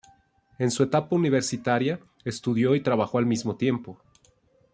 [0.57, 4.01] En su etapa universitaria, estudió y trabajó al mismo tiempo.